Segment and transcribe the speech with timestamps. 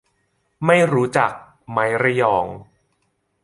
[0.65, 1.31] ไม่รู้จัก
[1.71, 2.45] ไมค์ ระยอง